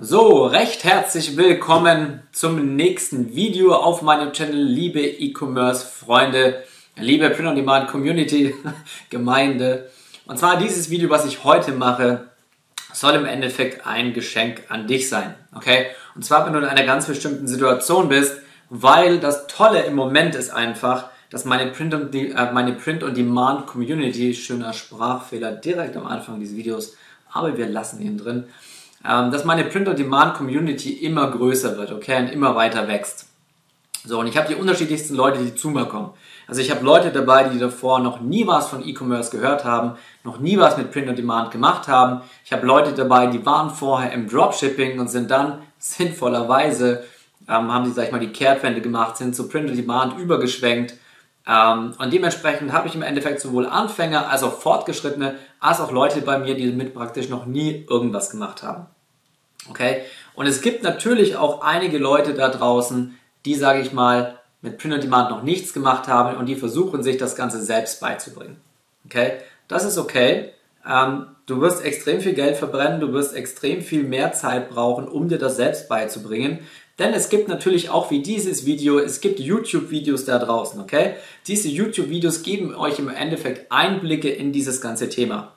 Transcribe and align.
So, 0.00 0.46
recht 0.46 0.84
herzlich 0.84 1.36
willkommen 1.36 2.22
zum 2.30 2.76
nächsten 2.76 3.34
Video 3.34 3.74
auf 3.74 4.00
meinem 4.00 4.32
Channel, 4.32 4.62
liebe 4.62 5.00
E-Commerce-Freunde, 5.00 6.62
liebe 6.94 7.28
Print-on-Demand 7.30 7.90
Community, 7.90 8.54
Gemeinde. 9.10 9.90
Und 10.26 10.38
zwar 10.38 10.56
dieses 10.56 10.88
Video, 10.90 11.10
was 11.10 11.26
ich 11.26 11.42
heute 11.42 11.72
mache, 11.72 12.28
soll 12.92 13.16
im 13.16 13.24
Endeffekt 13.24 13.88
ein 13.88 14.12
Geschenk 14.12 14.62
an 14.68 14.86
dich 14.86 15.08
sein, 15.08 15.34
okay? 15.52 15.86
Und 16.14 16.24
zwar, 16.24 16.46
wenn 16.46 16.52
du 16.52 16.60
in 16.60 16.64
einer 16.64 16.86
ganz 16.86 17.06
bestimmten 17.06 17.48
Situation 17.48 18.08
bist, 18.08 18.38
weil 18.70 19.18
das 19.18 19.48
Tolle 19.48 19.82
im 19.82 19.96
Moment 19.96 20.36
ist 20.36 20.50
einfach, 20.50 21.10
dass 21.28 21.44
meine 21.44 21.72
Print- 21.72 21.94
und, 21.94 22.14
äh, 22.14 22.52
meine 22.52 22.74
Print 22.74 23.02
-on 23.02 23.14
Demand 23.14 23.66
Community, 23.66 24.32
schöner 24.32 24.74
Sprachfehler 24.74 25.50
direkt 25.50 25.96
am 25.96 26.06
Anfang 26.06 26.38
dieses 26.38 26.56
Videos, 26.56 26.94
aber 27.32 27.56
wir 27.56 27.66
lassen 27.66 28.00
ihn 28.00 28.16
drin, 28.16 28.44
dass 29.02 29.44
meine 29.44 29.64
Print- 29.64 29.88
und 29.88 29.98
Demand 29.98 30.34
Community 30.34 30.92
immer 30.92 31.30
größer 31.30 31.76
wird, 31.76 31.92
okay, 31.92 32.18
und 32.18 32.32
immer 32.32 32.56
weiter 32.56 32.88
wächst. 32.88 33.26
So, 34.04 34.20
und 34.20 34.26
ich 34.26 34.36
habe 34.36 34.48
die 34.48 34.54
unterschiedlichsten 34.54 35.14
Leute, 35.14 35.38
die 35.40 35.54
zu 35.54 35.70
mir 35.70 35.84
kommen. 35.84 36.10
Also 36.46 36.62
ich 36.62 36.70
habe 36.70 36.84
Leute 36.84 37.10
dabei, 37.10 37.44
die 37.44 37.58
davor 37.58 37.98
noch 38.00 38.20
nie 38.20 38.46
was 38.46 38.68
von 38.68 38.86
E-Commerce 38.86 39.30
gehört 39.30 39.64
haben, 39.64 39.98
noch 40.24 40.38
nie 40.38 40.56
was 40.56 40.78
mit 40.78 40.90
Print 40.90 41.08
on 41.08 41.16
Demand 41.16 41.50
gemacht 41.50 41.88
haben. 41.88 42.22
Ich 42.44 42.52
habe 42.52 42.66
Leute 42.66 42.92
dabei, 42.92 43.26
die 43.26 43.44
waren 43.44 43.70
vorher 43.70 44.12
im 44.12 44.28
Dropshipping 44.28 44.98
und 44.98 45.10
sind 45.10 45.30
dann 45.30 45.58
sinnvollerweise, 45.78 47.04
ähm, 47.48 47.72
haben 47.72 47.84
sie, 47.84 47.92
sag 47.92 48.06
ich 48.06 48.12
mal, 48.12 48.20
die 48.20 48.32
Kehrtwende 48.32 48.80
gemacht, 48.80 49.18
sind 49.18 49.36
zu 49.36 49.48
Print 49.48 49.68
on 49.68 49.76
Demand 49.76 50.18
übergeschwenkt. 50.18 50.94
Ähm, 51.46 51.94
und 51.98 52.12
dementsprechend 52.12 52.72
habe 52.72 52.88
ich 52.88 52.94
im 52.94 53.02
Endeffekt 53.02 53.40
sowohl 53.40 53.66
Anfänger 53.66 54.28
als 54.28 54.42
auch 54.42 54.60
Fortgeschrittene, 54.60 55.36
als 55.60 55.80
auch 55.80 55.92
Leute 55.92 56.20
bei 56.20 56.38
mir, 56.38 56.54
die 56.54 56.72
mit 56.72 56.94
praktisch 56.94 57.28
noch 57.28 57.46
nie 57.46 57.86
irgendwas 57.88 58.30
gemacht 58.30 58.62
haben. 58.62 58.86
Okay? 59.70 60.02
Und 60.34 60.46
es 60.46 60.60
gibt 60.60 60.82
natürlich 60.82 61.36
auch 61.36 61.62
einige 61.62 61.98
Leute 61.98 62.34
da 62.34 62.48
draußen, 62.48 63.18
die, 63.44 63.54
sage 63.54 63.80
ich 63.80 63.92
mal, 63.92 64.38
mit 64.60 64.78
Print 64.78 64.94
on 64.94 65.00
Demand 65.00 65.30
noch 65.30 65.42
nichts 65.42 65.72
gemacht 65.72 66.08
haben 66.08 66.36
und 66.36 66.46
die 66.46 66.56
versuchen 66.56 67.02
sich 67.02 67.16
das 67.16 67.36
Ganze 67.36 67.62
selbst 67.62 68.00
beizubringen. 68.00 68.60
Okay, 69.04 69.38
das 69.68 69.84
ist 69.84 69.98
okay. 69.98 70.50
Ähm, 70.86 71.26
du 71.46 71.60
wirst 71.60 71.84
extrem 71.84 72.20
viel 72.20 72.34
Geld 72.34 72.56
verbrennen, 72.56 73.00
du 73.00 73.12
wirst 73.12 73.34
extrem 73.34 73.82
viel 73.82 74.02
mehr 74.02 74.32
Zeit 74.32 74.70
brauchen, 74.70 75.06
um 75.06 75.28
dir 75.28 75.38
das 75.38 75.56
selbst 75.56 75.88
beizubringen. 75.88 76.60
Denn 76.98 77.14
es 77.14 77.28
gibt 77.28 77.48
natürlich 77.48 77.90
auch 77.90 78.10
wie 78.10 78.22
dieses 78.22 78.66
Video, 78.66 78.98
es 78.98 79.20
gibt 79.20 79.38
YouTube-Videos 79.38 80.24
da 80.24 80.38
draußen, 80.38 80.80
okay? 80.80 81.14
Diese 81.46 81.68
YouTube-Videos 81.68 82.42
geben 82.42 82.74
euch 82.74 82.98
im 82.98 83.08
Endeffekt 83.08 83.70
Einblicke 83.70 84.30
in 84.30 84.52
dieses 84.52 84.80
ganze 84.80 85.08
Thema. 85.08 85.56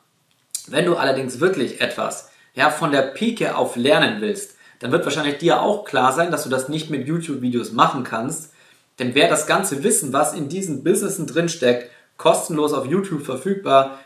Wenn 0.68 0.86
du 0.86 0.96
allerdings 0.96 1.40
wirklich 1.40 1.82
etwas 1.82 2.30
ja, 2.54 2.70
von 2.70 2.92
der 2.92 3.02
Pike 3.02 3.56
auf 3.56 3.76
lernen 3.76 4.22
willst, 4.22 4.56
dann 4.80 4.92
wird 4.92 5.06
wahrscheinlich 5.06 5.38
dir 5.40 5.62
auch 5.62 5.84
klar 5.86 6.14
sein, 6.14 6.32
dass 6.32 6.44
du 6.44 6.50
das 6.50 6.70
nicht 6.70 6.90
mit 6.90 7.08
YouTube-Videos 7.08 7.72
machen 7.72 8.04
kannst, 8.04 8.52
denn 9.00 9.16
wer 9.16 9.28
das 9.28 9.48
ganze 9.48 9.84
Wissen, 9.84 10.14
was 10.14 10.34
in 10.34 10.48
diesen 10.48 10.84
Businessen 10.84 11.26
drinsteckt, 11.26 11.90
kostenlos 12.18 12.74
auf 12.74 12.86
YouTube 12.86 13.24
verfügbar, 13.24 14.00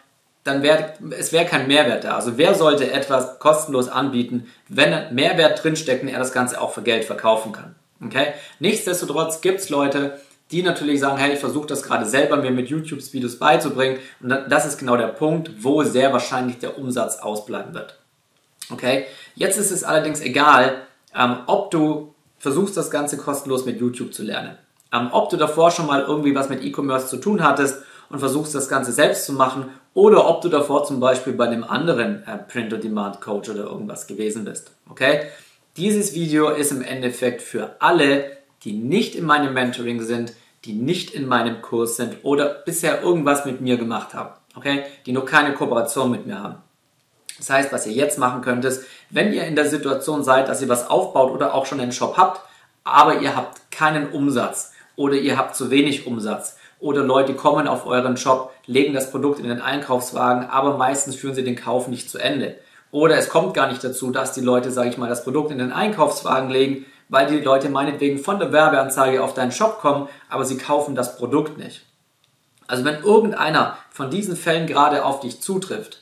dann 0.45 0.63
wäre 0.63 0.93
es 1.17 1.33
wäre 1.33 1.45
kein 1.45 1.67
Mehrwert 1.67 2.05
da. 2.05 2.15
Also 2.15 2.37
wer 2.37 2.55
sollte 2.55 2.91
etwas 2.91 3.39
kostenlos 3.39 3.89
anbieten, 3.89 4.47
wenn 4.69 5.13
Mehrwert 5.13 5.61
drinsteckt 5.61 6.03
und 6.03 6.09
er 6.09 6.19
das 6.19 6.31
Ganze 6.31 6.61
auch 6.61 6.71
für 6.71 6.83
Geld 6.83 7.03
verkaufen 7.03 7.51
kann. 7.51 7.75
Okay? 8.03 8.27
Nichtsdestotrotz 8.59 9.41
gibt 9.41 9.59
es 9.59 9.69
Leute, 9.69 10.19
die 10.51 10.61
natürlich 10.61 10.99
sagen, 10.99 11.17
hey, 11.17 11.33
ich 11.33 11.39
versuche 11.39 11.67
das 11.67 11.83
gerade 11.83 12.05
selber 12.05 12.37
mir 12.37 12.51
mit 12.51 12.69
YouTube-Videos 12.69 13.39
beizubringen. 13.39 13.97
Und 14.21 14.29
das 14.29 14.65
ist 14.65 14.77
genau 14.77 14.95
der 14.95 15.07
Punkt, 15.07 15.51
wo 15.59 15.83
sehr 15.83 16.13
wahrscheinlich 16.13 16.59
der 16.59 16.77
Umsatz 16.77 17.17
ausbleiben 17.17 17.73
wird. 17.73 17.99
Okay? 18.71 19.05
Jetzt 19.33 19.57
ist 19.57 19.71
es 19.71 19.83
allerdings 19.83 20.21
egal, 20.21 20.83
ähm, 21.15 21.39
ob 21.47 21.71
du 21.71 22.13
versuchst, 22.37 22.77
das 22.77 22.91
Ganze 22.91 23.17
kostenlos 23.17 23.65
mit 23.65 23.79
YouTube 23.79 24.13
zu 24.13 24.23
lernen 24.23 24.57
ähm, 24.95 25.09
ob 25.11 25.29
du 25.29 25.37
davor 25.37 25.71
schon 25.71 25.87
mal 25.87 26.01
irgendwie 26.01 26.35
was 26.35 26.49
mit 26.49 26.63
E-Commerce 26.63 27.07
zu 27.07 27.17
tun 27.17 27.43
hattest 27.43 27.83
und 28.09 28.19
versuchst 28.19 28.55
das 28.55 28.69
Ganze 28.69 28.91
selbst 28.91 29.25
zu 29.25 29.33
machen 29.33 29.69
oder 29.95 30.27
ob 30.27 30.41
du 30.41 30.49
davor 30.49 30.83
zum 30.83 30.99
Beispiel 30.99 31.33
bei 31.33 31.47
einem 31.47 31.63
anderen 31.63 32.23
äh, 32.27 32.37
Print-on-Demand-Coach 32.37 33.49
oder 33.49 33.63
irgendwas 33.63 34.05
gewesen 34.05 34.45
bist. 34.45 34.71
Okay? 34.89 35.21
Dieses 35.77 36.13
Video 36.13 36.49
ist 36.49 36.71
im 36.71 36.83
Endeffekt 36.83 37.41
für 37.41 37.77
alle, 37.79 38.37
die 38.63 38.73
nicht 38.73 39.15
in 39.15 39.25
meinem 39.25 39.53
Mentoring 39.53 40.01
sind, 40.01 40.33
die 40.65 40.73
nicht 40.73 41.11
in 41.11 41.25
meinem 41.27 41.61
Kurs 41.61 41.95
sind 41.95 42.17
oder 42.23 42.45
bisher 42.65 43.01
irgendwas 43.01 43.45
mit 43.45 43.61
mir 43.61 43.77
gemacht 43.77 44.13
haben. 44.13 44.35
Okay? 44.55 44.83
Die 45.05 45.13
noch 45.13 45.25
keine 45.25 45.53
Kooperation 45.53 46.11
mit 46.11 46.27
mir 46.27 46.43
haben. 46.43 46.57
Das 47.37 47.49
heißt, 47.49 47.71
was 47.71 47.87
ihr 47.87 47.93
jetzt 47.93 48.19
machen 48.19 48.41
könnt, 48.41 48.65
ist, 48.65 48.85
wenn 49.09 49.33
ihr 49.33 49.45
in 49.45 49.55
der 49.55 49.69
Situation 49.69 50.23
seid, 50.23 50.49
dass 50.49 50.61
ihr 50.61 50.69
was 50.69 50.89
aufbaut 50.89 51.31
oder 51.31 51.53
auch 51.53 51.65
schon 51.65 51.79
einen 51.79 51.91
Shop 51.91 52.17
habt, 52.17 52.41
aber 52.83 53.21
ihr 53.21 53.35
habt 53.35 53.71
keinen 53.71 54.11
Umsatz, 54.11 54.73
oder 54.95 55.15
ihr 55.15 55.37
habt 55.37 55.55
zu 55.55 55.71
wenig 55.71 56.07
Umsatz 56.07 56.54
oder 56.79 57.03
Leute 57.03 57.33
kommen 57.33 57.67
auf 57.67 57.85
euren 57.85 58.17
Shop, 58.17 58.53
legen 58.65 58.93
das 58.93 59.11
Produkt 59.11 59.39
in 59.39 59.47
den 59.47 59.61
Einkaufswagen, 59.61 60.49
aber 60.49 60.77
meistens 60.77 61.15
führen 61.15 61.35
sie 61.35 61.43
den 61.43 61.55
Kauf 61.55 61.87
nicht 61.87 62.09
zu 62.09 62.17
Ende. 62.17 62.55
Oder 62.91 63.17
es 63.17 63.29
kommt 63.29 63.53
gar 63.53 63.67
nicht 63.67 63.83
dazu, 63.83 64.11
dass 64.11 64.33
die 64.33 64.41
Leute, 64.41 64.71
sage 64.71 64.89
ich 64.89 64.97
mal, 64.97 65.09
das 65.09 65.23
Produkt 65.23 65.51
in 65.51 65.57
den 65.57 65.71
Einkaufswagen 65.71 66.49
legen, 66.49 66.85
weil 67.09 67.27
die 67.27 67.39
Leute 67.39 67.69
meinetwegen 67.69 68.19
von 68.19 68.39
der 68.39 68.51
Werbeanzeige 68.51 69.23
auf 69.23 69.33
deinen 69.33 69.51
Shop 69.51 69.79
kommen, 69.79 70.07
aber 70.29 70.45
sie 70.45 70.57
kaufen 70.57 70.95
das 70.95 71.17
Produkt 71.17 71.57
nicht. 71.57 71.85
Also 72.67 72.83
wenn 72.83 73.03
irgendeiner 73.03 73.77
von 73.91 74.09
diesen 74.09 74.35
Fällen 74.35 74.65
gerade 74.65 75.05
auf 75.05 75.19
dich 75.19 75.41
zutrifft, 75.41 76.01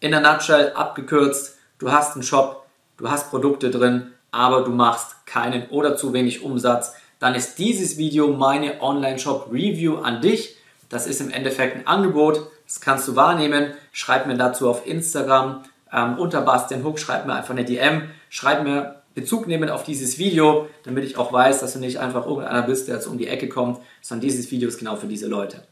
in 0.00 0.10
der 0.10 0.20
Nutshell 0.20 0.72
abgekürzt, 0.74 1.56
du 1.78 1.90
hast 1.90 2.14
einen 2.14 2.22
Shop, 2.22 2.66
du 2.98 3.10
hast 3.10 3.30
Produkte 3.30 3.70
drin, 3.70 4.12
aber 4.30 4.62
du 4.62 4.70
machst 4.70 5.26
keinen 5.26 5.68
oder 5.70 5.96
zu 5.96 6.12
wenig 6.12 6.42
Umsatz, 6.42 6.94
dann 7.18 7.34
ist 7.34 7.58
dieses 7.58 7.98
Video 7.98 8.28
meine 8.28 8.80
Online-Shop-Review 8.80 9.96
an 9.96 10.20
dich. 10.20 10.56
Das 10.88 11.06
ist 11.06 11.20
im 11.20 11.30
Endeffekt 11.30 11.76
ein 11.76 11.86
Angebot, 11.86 12.50
das 12.64 12.80
kannst 12.80 13.08
du 13.08 13.16
wahrnehmen. 13.16 13.72
Schreib 13.92 14.26
mir 14.26 14.36
dazu 14.36 14.68
auf 14.68 14.86
Instagram 14.86 15.64
ähm, 15.92 16.18
unter 16.18 16.42
Bastian 16.42 16.84
Hook, 16.84 16.98
schreib 16.98 17.26
mir 17.26 17.34
einfach 17.34 17.50
eine 17.50 17.64
DM, 17.64 18.10
schreib 18.30 18.62
mir 18.62 19.02
Bezug 19.14 19.48
nehmen 19.48 19.68
auf 19.68 19.82
dieses 19.82 20.18
Video, 20.18 20.68
damit 20.84 21.04
ich 21.04 21.16
auch 21.16 21.32
weiß, 21.32 21.60
dass 21.60 21.72
du 21.72 21.80
nicht 21.80 21.98
einfach 21.98 22.24
irgendeiner 22.24 22.62
bist, 22.62 22.86
der 22.86 22.96
jetzt 22.96 23.06
um 23.06 23.18
die 23.18 23.26
Ecke 23.26 23.48
kommt, 23.48 23.80
sondern 24.00 24.28
dieses 24.28 24.50
Video 24.52 24.68
ist 24.68 24.78
genau 24.78 24.94
für 24.94 25.08
diese 25.08 25.26
Leute. 25.26 25.62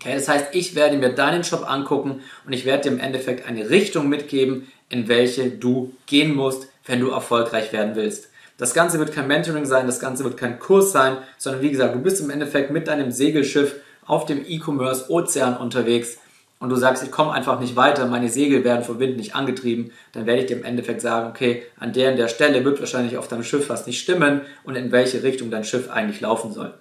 Okay, 0.00 0.14
das 0.14 0.28
heißt, 0.28 0.46
ich 0.52 0.74
werde 0.74 0.96
mir 0.96 1.10
deinen 1.10 1.44
Shop 1.44 1.70
angucken 1.70 2.22
und 2.44 2.52
ich 2.52 2.64
werde 2.64 2.84
dir 2.84 2.96
im 2.96 3.00
Endeffekt 3.00 3.46
eine 3.46 3.70
Richtung 3.70 4.08
mitgeben, 4.08 4.66
in 4.88 5.06
welche 5.06 5.50
du 5.50 5.94
gehen 6.06 6.34
musst, 6.34 6.66
wenn 6.84 7.00
du 7.00 7.10
erfolgreich 7.10 7.72
werden 7.72 7.94
willst. 7.94 8.28
Das 8.56 8.72
Ganze 8.72 9.00
wird 9.00 9.12
kein 9.12 9.26
Mentoring 9.26 9.66
sein, 9.66 9.86
das 9.86 9.98
Ganze 9.98 10.22
wird 10.22 10.36
kein 10.36 10.60
Kurs 10.60 10.92
sein, 10.92 11.16
sondern 11.38 11.62
wie 11.62 11.70
gesagt, 11.70 11.94
du 11.94 12.00
bist 12.00 12.20
im 12.20 12.30
Endeffekt 12.30 12.70
mit 12.70 12.86
deinem 12.86 13.10
Segelschiff 13.10 13.74
auf 14.06 14.26
dem 14.26 14.44
E-Commerce-Ozean 14.46 15.56
unterwegs 15.56 16.18
und 16.60 16.70
du 16.70 16.76
sagst, 16.76 17.02
ich 17.02 17.10
komme 17.10 17.32
einfach 17.32 17.58
nicht 17.58 17.74
weiter, 17.74 18.06
meine 18.06 18.28
Segel 18.28 18.62
werden 18.62 18.84
vom 18.84 19.00
Wind 19.00 19.16
nicht 19.16 19.34
angetrieben, 19.34 19.90
dann 20.12 20.26
werde 20.26 20.42
ich 20.42 20.46
dir 20.46 20.56
im 20.56 20.64
Endeffekt 20.64 21.00
sagen, 21.00 21.28
okay, 21.28 21.64
an 21.80 21.92
der 21.92 22.12
und 22.12 22.16
der 22.16 22.28
Stelle 22.28 22.64
wird 22.64 22.78
wahrscheinlich 22.78 23.18
auf 23.18 23.26
deinem 23.26 23.42
Schiff 23.42 23.68
was 23.68 23.88
nicht 23.88 24.00
stimmen 24.00 24.42
und 24.62 24.76
in 24.76 24.92
welche 24.92 25.24
Richtung 25.24 25.50
dein 25.50 25.64
Schiff 25.64 25.90
eigentlich 25.90 26.20
laufen 26.20 26.52
soll. 26.52 26.74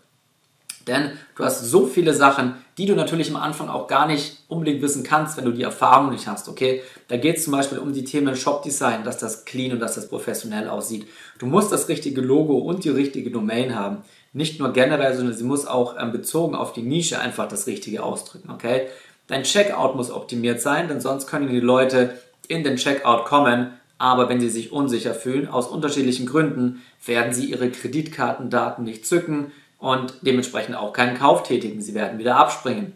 Denn 0.88 1.12
du 1.36 1.44
hast 1.44 1.64
so 1.64 1.86
viele 1.86 2.14
Sachen, 2.14 2.56
die 2.78 2.86
du 2.86 2.96
natürlich 2.96 3.30
am 3.30 3.36
Anfang 3.36 3.70
auch 3.70 3.88
gar 3.88 4.08
nicht 4.08 4.44
unbedingt 4.48 4.82
wissen 4.82 5.04
kannst, 5.04 5.38
wenn 5.38 5.46
du 5.46 5.52
die 5.52 5.64
Erfahrung 5.64 6.10
nicht 6.12 6.28
hast, 6.28 6.50
okay? 6.50 6.82
Da 7.08 7.18
geht 7.18 7.38
es 7.38 7.46
zum 7.46 7.54
Beispiel 7.54 7.78
um 7.78 7.94
die 7.94 8.04
Themen 8.04 8.36
Shop-Design, 8.36 9.04
dass 9.04 9.18
das 9.18 9.46
clean 9.46 9.74
und 9.74 9.80
dass 9.80 9.96
das 9.96 10.10
professionell 10.10 10.68
aussieht. 10.68 11.08
Du 11.40 11.46
musst 11.46 11.72
das 11.72 11.88
richtige 11.88 12.22
Logo 12.22 12.58
und 12.58 12.84
die 12.84 12.90
richtige 12.90 13.32
Domain 13.32 13.76
haben. 13.76 13.98
Nicht 14.34 14.60
nur 14.60 14.74
generell, 14.74 15.16
sondern 15.16 15.36
sie 15.36 15.44
muss 15.44 15.68
auch 15.68 15.96
ähm, 16.00 16.12
bezogen 16.12 16.56
auf 16.56 16.74
die 16.74 16.82
Nische 16.82 17.20
einfach 17.20 17.48
das 17.48 17.68
Richtige 17.68 18.04
ausdrücken, 18.04 18.50
okay? 18.50 18.88
Dein 19.28 19.44
Checkout 19.44 19.96
muss 19.96 20.12
optimiert 20.12 20.60
sein, 20.60 20.88
denn 20.88 21.00
sonst 21.00 21.28
können 21.28 21.48
die 21.48 21.60
Leute 21.60 22.18
in 22.48 22.64
den 22.64 22.76
Checkout 22.76 23.26
kommen, 23.26 23.72
aber 23.98 24.28
wenn 24.28 24.42
sie 24.42 24.50
sich 24.50 24.72
unsicher 24.72 25.14
fühlen, 25.14 25.48
aus 25.48 25.68
unterschiedlichen 25.68 26.26
Gründen, 26.26 26.82
werden 27.06 27.34
sie 27.34 27.46
ihre 27.46 27.70
Kreditkartendaten 27.70 28.84
nicht 28.84 29.06
zücken, 29.06 29.52
und 29.84 30.14
dementsprechend 30.22 30.78
auch 30.78 30.94
keinen 30.94 31.18
Kauf 31.18 31.44
tätigen. 31.44 31.82
Sie 31.82 31.94
werden 31.94 32.18
wieder 32.18 32.38
abspringen. 32.38 32.94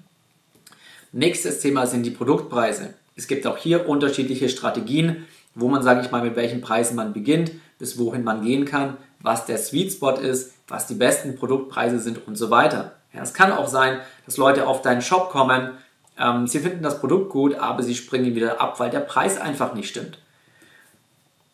Nächstes 1.12 1.60
Thema 1.60 1.86
sind 1.86 2.04
die 2.04 2.12
Produktpreise. 2.12 2.94
Es 3.18 3.28
gibt 3.28 3.46
auch 3.46 3.58
hier 3.58 3.90
unterschiedliche 3.90 4.48
Strategien, 4.48 5.28
wo 5.54 5.68
man, 5.68 5.84
sage 5.84 6.00
ich 6.00 6.12
mal, 6.12 6.24
mit 6.24 6.38
welchen 6.38 6.62
Preisen 6.62 6.96
man 6.96 7.12
beginnt, 7.12 7.52
bis 7.78 8.00
wohin 8.00 8.24
man 8.24 8.42
gehen 8.42 8.64
kann, 8.64 8.96
was 9.20 9.46
der 9.46 9.58
Sweet 9.58 9.92
Spot 9.92 10.12
ist, 10.12 10.54
was 10.70 10.88
die 10.88 10.94
besten 10.96 11.36
Produktpreise 11.36 12.00
sind 12.00 12.26
und 12.26 12.38
so 12.38 12.52
weiter. 12.52 12.94
Ja, 13.14 13.22
es 13.22 13.34
kann 13.34 13.52
auch 13.52 13.68
sein, 13.68 14.00
dass 14.26 14.38
Leute 14.38 14.66
auf 14.66 14.82
deinen 14.82 15.02
Shop 15.02 15.30
kommen, 15.30 15.72
ähm, 16.18 16.48
sie 16.48 16.60
finden 16.60 16.84
das 16.84 17.02
Produkt 17.02 17.32
gut, 17.32 17.56
aber 17.56 17.84
sie 17.84 17.96
springen 17.96 18.34
wieder 18.34 18.62
ab, 18.62 18.80
weil 18.80 18.92
der 18.92 19.02
Preis 19.02 19.38
einfach 19.38 19.74
nicht 19.74 19.90
stimmt. 19.90 20.20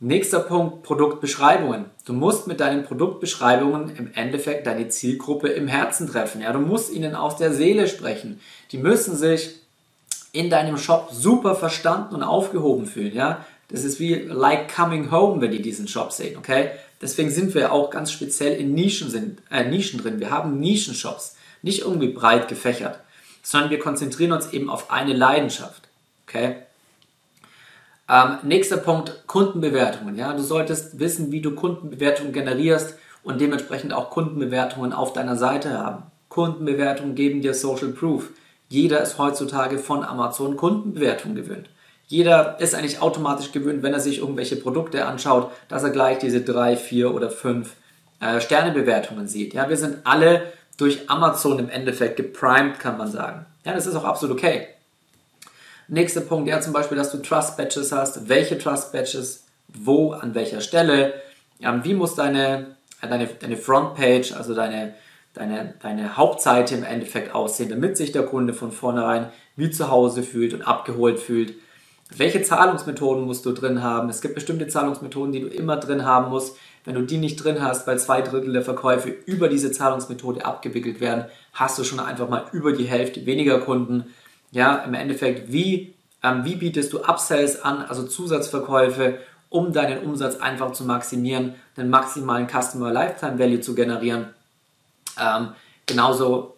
Nächster 0.05 0.41
Punkt, 0.41 0.83
Produktbeschreibungen. 0.83 1.85
Du 2.03 2.11
musst 2.11 2.45
mit 2.45 2.59
deinen 2.59 2.83
Produktbeschreibungen 2.83 3.95
im 3.95 4.11
Endeffekt 4.13 4.67
deine 4.67 4.89
Zielgruppe 4.89 5.47
im 5.47 5.69
Herzen 5.69 6.09
treffen. 6.09 6.41
Ja, 6.41 6.51
du 6.51 6.59
musst 6.59 6.91
ihnen 6.91 7.15
aus 7.15 7.37
der 7.37 7.53
Seele 7.53 7.87
sprechen. 7.87 8.41
Die 8.73 8.77
müssen 8.79 9.15
sich 9.15 9.61
in 10.33 10.49
deinem 10.49 10.77
Shop 10.77 11.07
super 11.13 11.55
verstanden 11.55 12.15
und 12.15 12.23
aufgehoben 12.23 12.85
fühlen. 12.85 13.15
Ja, 13.15 13.45
Das 13.69 13.85
ist 13.85 14.01
wie 14.01 14.15
like 14.15 14.75
coming 14.75 15.09
home, 15.09 15.39
wenn 15.39 15.51
die 15.51 15.61
diesen 15.61 15.87
Shop 15.87 16.11
sehen, 16.11 16.37
okay? 16.37 16.71
Deswegen 17.01 17.29
sind 17.29 17.55
wir 17.55 17.71
auch 17.71 17.89
ganz 17.89 18.11
speziell 18.11 18.59
in 18.59 18.73
Nischen, 18.73 19.09
sind, 19.09 19.39
äh, 19.49 19.63
Nischen 19.63 20.01
drin. 20.01 20.19
Wir 20.19 20.31
haben 20.31 20.59
Nischenshops, 20.59 21.37
nicht 21.61 21.79
irgendwie 21.79 22.09
breit 22.09 22.49
gefächert, 22.49 22.99
sondern 23.41 23.69
wir 23.69 23.79
konzentrieren 23.79 24.33
uns 24.33 24.51
eben 24.51 24.69
auf 24.69 24.91
eine 24.91 25.13
Leidenschaft, 25.13 25.83
okay? 26.27 26.57
Ähm, 28.09 28.37
nächster 28.43 28.77
Punkt, 28.77 29.23
Kundenbewertungen. 29.27 30.17
Ja? 30.17 30.33
Du 30.33 30.43
solltest 30.43 30.99
wissen, 30.99 31.31
wie 31.31 31.41
du 31.41 31.55
Kundenbewertungen 31.55 32.33
generierst 32.33 32.97
und 33.23 33.39
dementsprechend 33.39 33.93
auch 33.93 34.09
Kundenbewertungen 34.09 34.93
auf 34.93 35.13
deiner 35.13 35.37
Seite 35.37 35.77
haben. 35.77 36.03
Kundenbewertungen 36.29 37.15
geben 37.15 37.41
dir 37.41 37.53
Social 37.53 37.89
Proof. 37.89 38.29
Jeder 38.67 39.01
ist 39.01 39.17
heutzutage 39.17 39.77
von 39.77 40.03
Amazon 40.03 40.57
Kundenbewertungen 40.57 41.35
gewöhnt. 41.35 41.69
Jeder 42.07 42.59
ist 42.59 42.75
eigentlich 42.75 43.01
automatisch 43.01 43.51
gewöhnt, 43.51 43.83
wenn 43.83 43.93
er 43.93 43.99
sich 43.99 44.19
irgendwelche 44.19 44.55
Produkte 44.55 45.05
anschaut, 45.05 45.51
dass 45.69 45.83
er 45.83 45.91
gleich 45.91 46.19
diese 46.19 46.41
drei, 46.41 46.75
vier 46.75 47.13
oder 47.13 47.29
fünf 47.29 47.75
äh, 48.19 48.41
Sternebewertungen 48.41 49.27
sieht. 49.27 49.53
Ja, 49.53 49.69
wir 49.69 49.77
sind 49.77 49.97
alle 50.03 50.51
durch 50.77 51.09
Amazon 51.09 51.59
im 51.59 51.69
Endeffekt 51.69 52.17
geprimed, 52.17 52.79
kann 52.79 52.97
man 52.97 53.09
sagen. 53.09 53.45
Ja, 53.65 53.73
das 53.73 53.87
ist 53.87 53.95
auch 53.95 54.03
absolut 54.03 54.37
okay. 54.37 54.67
Nächster 55.93 56.21
Punkt, 56.21 56.49
ja, 56.49 56.59
zum 56.59 56.73
Beispiel, 56.73 56.97
dass 56.97 57.11
du 57.11 57.19
Trust 57.19 57.55
Badges 57.55 57.91
hast. 57.91 58.27
Welche 58.27 58.57
Trust 58.57 58.91
Badges? 58.93 59.43
Wo? 59.67 60.13
An 60.13 60.33
welcher 60.33 60.59
Stelle? 60.59 61.13
Ja, 61.59 61.83
wie 61.85 61.93
muss 61.93 62.15
deine, 62.15 62.77
deine, 62.99 63.27
deine 63.27 63.57
Frontpage, 63.57 64.31
also 64.31 64.55
deine, 64.55 64.95
deine, 65.35 65.75
deine 65.83 66.17
Hauptseite 66.17 66.73
im 66.73 66.83
Endeffekt 66.83 67.35
aussehen, 67.35 67.69
damit 67.69 67.95
sich 67.95 68.11
der 68.11 68.23
Kunde 68.23 68.55
von 68.55 68.71
vornherein 68.71 69.29
wie 69.55 69.69
zu 69.69 69.91
Hause 69.91 70.23
fühlt 70.23 70.55
und 70.55 70.63
abgeholt 70.63 71.19
fühlt? 71.19 71.53
Welche 72.17 72.41
Zahlungsmethoden 72.41 73.25
musst 73.25 73.45
du 73.45 73.51
drin 73.51 73.83
haben? 73.83 74.09
Es 74.09 74.21
gibt 74.21 74.33
bestimmte 74.33 74.67
Zahlungsmethoden, 74.67 75.31
die 75.31 75.41
du 75.41 75.47
immer 75.47 75.77
drin 75.77 76.05
haben 76.05 76.31
musst. 76.31 76.57
Wenn 76.85 76.95
du 76.95 77.03
die 77.03 77.17
nicht 77.17 77.35
drin 77.35 77.61
hast, 77.61 77.85
weil 77.85 77.99
zwei 77.99 78.23
Drittel 78.23 78.51
der 78.51 78.63
Verkäufe 78.63 79.09
über 79.09 79.47
diese 79.47 79.71
Zahlungsmethode 79.71 80.43
abgewickelt 80.43 81.01
werden, 81.01 81.25
hast 81.53 81.77
du 81.77 81.83
schon 81.83 81.99
einfach 81.99 82.29
mal 82.29 82.45
über 82.51 82.71
die 82.71 82.85
Hälfte 82.85 83.27
weniger 83.27 83.59
Kunden. 83.59 84.05
Ja, 84.53 84.77
im 84.77 84.93
Endeffekt, 84.93 85.51
wie, 85.51 85.95
ähm, 86.21 86.45
wie 86.45 86.55
bietest 86.55 86.93
du 86.93 87.03
Upsells 87.03 87.63
an, 87.63 87.81
also 87.81 88.05
Zusatzverkäufe, 88.05 89.17
um 89.49 89.73
deinen 89.73 90.03
Umsatz 90.03 90.35
einfach 90.37 90.73
zu 90.73 90.85
maximieren, 90.85 91.55
den 91.75 91.89
maximalen 91.89 92.47
Customer 92.47 92.91
Lifetime 92.91 93.39
Value 93.39 93.61
zu 93.61 93.73
generieren. 93.73 94.27
Ähm, 95.19 95.53
genauso, 95.87 96.55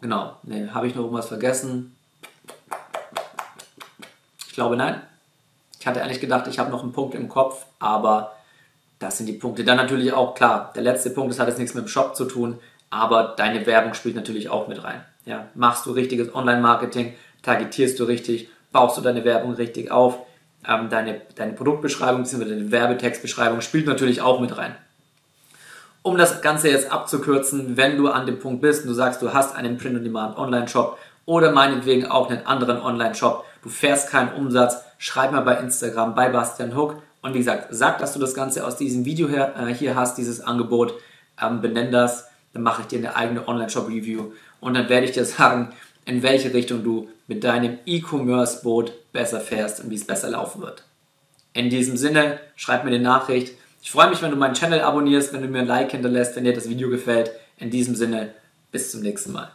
genau, 0.00 0.36
ne, 0.42 0.72
habe 0.72 0.86
ich 0.86 0.94
noch 0.94 1.02
irgendwas 1.02 1.28
vergessen? 1.28 1.94
Ich 4.48 4.54
glaube 4.54 4.76
nein. 4.76 5.02
Ich 5.78 5.86
hatte 5.86 6.02
eigentlich 6.02 6.20
gedacht, 6.20 6.46
ich 6.46 6.58
habe 6.58 6.70
noch 6.70 6.82
einen 6.82 6.92
Punkt 6.92 7.14
im 7.14 7.28
Kopf, 7.28 7.66
aber 7.78 8.32
das 8.98 9.18
sind 9.18 9.26
die 9.26 9.34
Punkte. 9.34 9.64
Dann 9.64 9.76
natürlich 9.76 10.14
auch 10.14 10.34
klar, 10.34 10.72
der 10.74 10.82
letzte 10.82 11.10
Punkt, 11.10 11.30
das 11.30 11.38
hat 11.38 11.48
jetzt 11.48 11.58
nichts 11.58 11.74
mit 11.74 11.84
dem 11.84 11.88
Shop 11.88 12.16
zu 12.16 12.24
tun, 12.24 12.58
aber 12.88 13.34
deine 13.36 13.66
Werbung 13.66 13.92
spielt 13.92 14.16
natürlich 14.16 14.48
auch 14.48 14.66
mit 14.66 14.82
rein. 14.82 15.04
Ja, 15.26 15.48
machst 15.56 15.84
du 15.86 15.90
richtiges 15.90 16.32
Online-Marketing, 16.34 17.14
targetierst 17.42 17.98
du 17.98 18.04
richtig, 18.04 18.48
baust 18.70 18.96
du 18.96 19.02
deine 19.02 19.24
Werbung 19.24 19.54
richtig 19.54 19.90
auf, 19.90 20.20
ähm, 20.66 20.88
deine, 20.88 21.20
deine 21.34 21.52
Produktbeschreibung 21.52 22.22
bzw. 22.22 22.44
deine 22.44 22.70
Werbetextbeschreibung 22.70 23.60
spielt 23.60 23.86
natürlich 23.86 24.20
auch 24.20 24.40
mit 24.40 24.56
rein. 24.56 24.76
Um 26.02 26.16
das 26.16 26.42
Ganze 26.42 26.70
jetzt 26.70 26.92
abzukürzen, 26.92 27.76
wenn 27.76 27.96
du 27.96 28.08
an 28.08 28.26
dem 28.26 28.38
Punkt 28.38 28.62
bist 28.62 28.82
und 28.82 28.88
du 28.88 28.94
sagst, 28.94 29.20
du 29.20 29.34
hast 29.34 29.56
einen 29.56 29.78
Print-on-Demand 29.78 30.38
Online-Shop 30.38 30.96
oder 31.24 31.50
meinetwegen 31.50 32.06
auch 32.06 32.30
einen 32.30 32.46
anderen 32.46 32.80
Online-Shop, 32.80 33.44
du 33.62 33.68
fährst 33.68 34.10
keinen 34.10 34.32
Umsatz, 34.32 34.76
schreib 34.98 35.32
mal 35.32 35.40
bei 35.40 35.56
Instagram 35.56 36.14
bei 36.14 36.28
Bastian 36.28 36.76
Hook 36.76 37.02
und 37.22 37.34
wie 37.34 37.38
gesagt, 37.38 37.66
sag, 37.70 37.98
dass 37.98 38.12
du 38.12 38.20
das 38.20 38.34
Ganze 38.34 38.64
aus 38.64 38.76
diesem 38.76 39.04
Video 39.04 39.28
her, 39.28 39.54
äh, 39.58 39.74
hier 39.74 39.96
hast, 39.96 40.18
dieses 40.18 40.40
Angebot, 40.40 40.94
ähm, 41.42 41.60
benenn 41.60 41.90
das, 41.90 42.28
dann 42.52 42.62
mache 42.62 42.82
ich 42.82 42.86
dir 42.86 43.00
eine 43.00 43.16
eigene 43.16 43.48
Online-Shop-Review 43.48 44.30
und 44.60 44.74
dann 44.74 44.88
werde 44.88 45.06
ich 45.06 45.12
dir 45.12 45.24
sagen, 45.24 45.72
in 46.04 46.22
welche 46.22 46.54
Richtung 46.54 46.84
du 46.84 47.08
mit 47.26 47.44
deinem 47.44 47.78
E-Commerce-Boot 47.84 49.12
besser 49.12 49.40
fährst 49.40 49.80
und 49.80 49.90
wie 49.90 49.96
es 49.96 50.06
besser 50.06 50.30
laufen 50.30 50.62
wird. 50.62 50.84
In 51.52 51.70
diesem 51.70 51.96
Sinne, 51.96 52.38
schreib 52.54 52.84
mir 52.84 52.90
eine 52.90 53.00
Nachricht. 53.00 53.54
Ich 53.82 53.90
freue 53.90 54.10
mich, 54.10 54.22
wenn 54.22 54.30
du 54.30 54.36
meinen 54.36 54.54
Channel 54.54 54.80
abonnierst, 54.80 55.32
wenn 55.32 55.42
du 55.42 55.48
mir 55.48 55.60
ein 55.60 55.66
Like 55.66 55.90
hinterlässt, 55.90 56.36
wenn 56.36 56.44
dir 56.44 56.52
das 56.52 56.68
Video 56.68 56.90
gefällt. 56.90 57.30
In 57.58 57.70
diesem 57.70 57.94
Sinne, 57.94 58.34
bis 58.70 58.90
zum 58.90 59.00
nächsten 59.00 59.32
Mal. 59.32 59.50